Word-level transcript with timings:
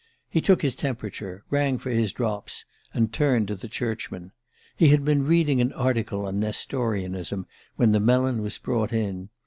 He 0.27 0.41
took 0.41 0.63
his 0.63 0.73
temperature, 0.73 1.43
rang 1.51 1.77
for 1.77 1.91
his 1.91 2.11
drops, 2.11 2.65
and 2.91 3.13
turned 3.13 3.47
to 3.49 3.55
the 3.55 3.67
Churchman. 3.67 4.31
He 4.75 4.87
had 4.87 5.05
been 5.05 5.27
reading 5.27 5.61
an 5.61 5.71
article 5.73 6.25
on 6.25 6.39
Nestorianism 6.39 7.45
when 7.75 7.91
the 7.91 7.99
melon 7.99 8.41
was 8.41 8.57
brought 8.57 8.93
in. 8.93 9.29